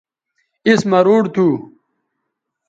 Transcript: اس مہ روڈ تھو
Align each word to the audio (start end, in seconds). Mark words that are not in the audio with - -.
اس 0.67 0.81
مہ 0.91 0.99
روڈ 1.05 1.23
تھو 1.35 1.47